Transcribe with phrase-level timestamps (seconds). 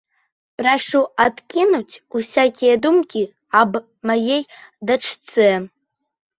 [0.61, 3.23] Прашу адкінуць усякія думкі
[3.61, 3.71] аб
[4.13, 4.43] маей
[4.93, 5.49] дачцэ.